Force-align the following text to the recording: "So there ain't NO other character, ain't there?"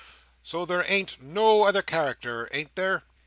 "So 0.41 0.65
there 0.65 0.83
ain't 0.87 1.21
NO 1.21 1.61
other 1.61 1.83
character, 1.83 2.49
ain't 2.51 2.75
there?" 2.75 3.03